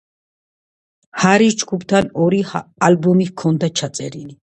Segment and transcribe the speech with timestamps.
[1.25, 2.43] ჰარისს ჯგუფთან ორი
[2.91, 4.39] ალბომი ჰქონდა ჩაწერილი.